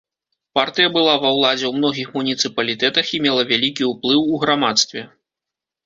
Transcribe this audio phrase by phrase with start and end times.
[0.59, 5.09] Партыя была ва ўладзе ў многіх муніцыпалітэтах і мела вялікі ўплыў у грамадстве.